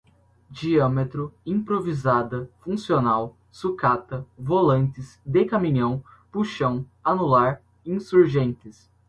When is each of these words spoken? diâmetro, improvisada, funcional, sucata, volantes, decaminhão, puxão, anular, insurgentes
diâmetro, 0.49 1.31
improvisada, 1.45 2.49
funcional, 2.63 3.37
sucata, 3.51 4.25
volantes, 4.35 5.21
decaminhão, 5.23 6.03
puxão, 6.31 6.87
anular, 7.03 7.61
insurgentes 7.85 8.89